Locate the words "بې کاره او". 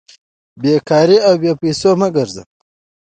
0.61-1.35